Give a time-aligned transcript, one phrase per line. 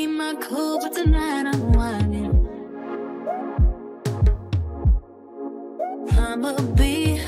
[0.00, 2.32] keep my cool, but tonight I'm whining.
[6.12, 7.20] I'm a bee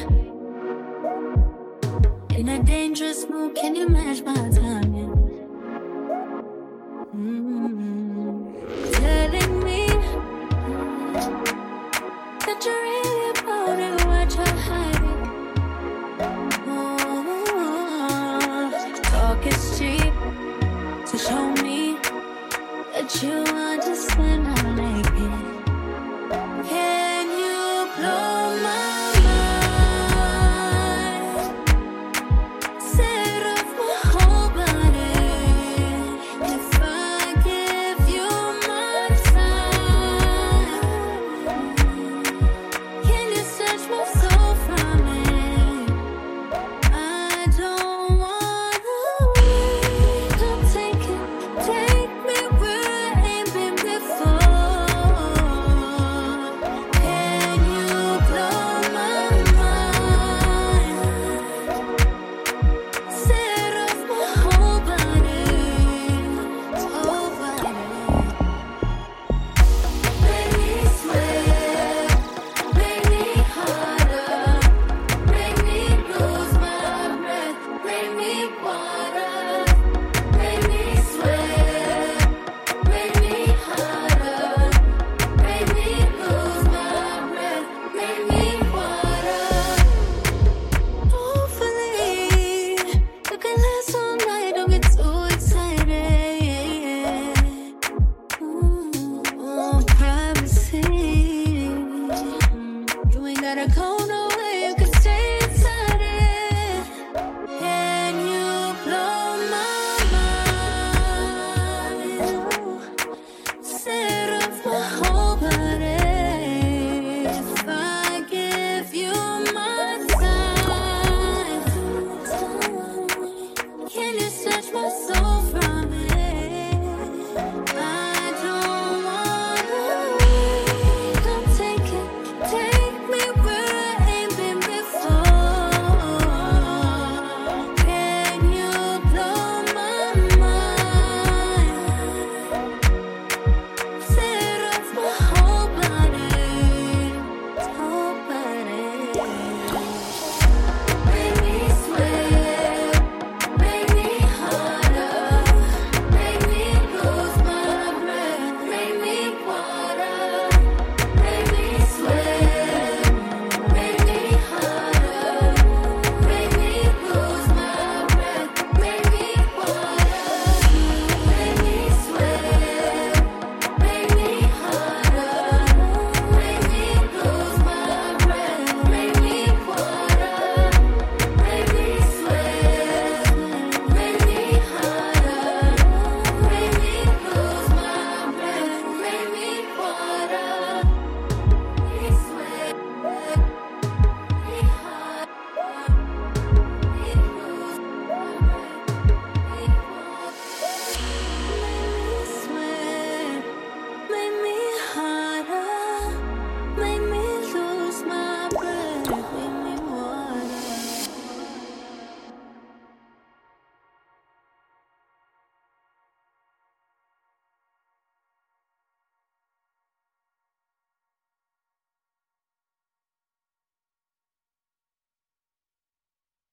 [2.38, 3.56] in a dangerous mood.
[3.56, 5.12] Can you match my timing?
[7.14, 8.30] Mm-hmm.
[9.00, 9.82] Telling me
[12.46, 15.22] that you're really about it, what you're hiding.
[16.68, 17.10] Oh,
[19.02, 20.01] talk is cheap.
[23.22, 23.51] you